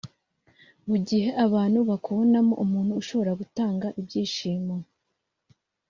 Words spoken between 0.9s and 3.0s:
gihe abantu bakubonamo umuntu